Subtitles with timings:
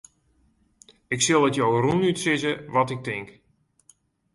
[1.15, 3.29] Ik sil it jo rûnút sizze wat ik tink.